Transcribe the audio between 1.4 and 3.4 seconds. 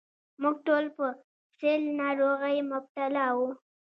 سِل ناروغۍ مبتلا